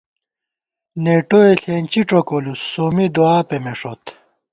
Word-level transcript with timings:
نېٹوئے 1.03 1.51
ݪېنچی 1.61 2.01
ڄوکولُوس، 2.09 2.61
سومّی 2.71 3.07
دُعا 3.15 3.37
پېمېݭوت 3.47 4.03